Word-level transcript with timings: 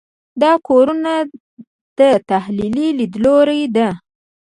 دا 0.41 0.51
ګورنه 0.67 1.15
له 1.97 2.09
تحلیلي 2.29 2.87
لیدلوري 2.99 3.63
ده. 3.75 3.89